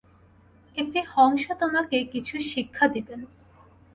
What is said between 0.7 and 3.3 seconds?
একটি হংস তোমাকে কিছু শিক্ষা দিবেন।